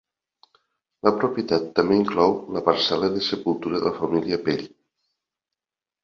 La 1.07 1.11
propietat 1.17 1.67
també 1.79 1.97
inclou 1.99 2.33
la 2.55 2.63
parcel·la 2.69 3.09
de 3.17 3.21
sepultura 3.25 3.83
de 3.83 3.89
la 3.89 3.93
família 3.99 4.39
Pell. 4.47 4.65